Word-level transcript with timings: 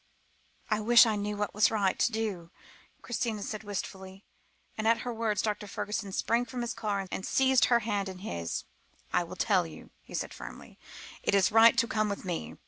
"I 0.71 0.79
wish 0.79 1.05
I 1.05 1.15
knew 1.15 1.37
what 1.37 1.53
was 1.53 1.69
right 1.69 1.99
to 1.99 2.11
do," 2.11 2.49
Christina 3.03 3.43
said 3.43 3.63
wistfully; 3.63 4.25
and 4.75 4.87
at 4.87 5.01
her 5.01 5.13
words, 5.13 5.43
Dr. 5.43 5.67
Fergusson 5.67 6.11
sprang 6.11 6.43
from 6.45 6.61
his 6.61 6.73
car 6.73 7.05
and 7.11 7.23
seized 7.23 7.65
her 7.65 7.81
hands 7.81 8.09
in 8.09 8.17
his. 8.17 8.63
"I 9.13 9.23
will 9.23 9.35
tell 9.35 9.67
you," 9.67 9.91
he 10.01 10.15
said 10.15 10.33
firmly; 10.33 10.79
"it 11.21 11.35
is 11.35 11.51
right 11.51 11.77
to 11.77 11.85
come 11.87 12.09
with 12.09 12.25
me. 12.25 12.55